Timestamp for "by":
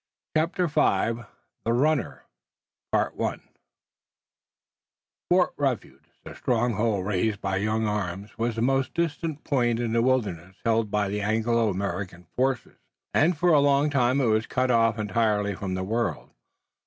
7.39-7.57, 10.89-11.07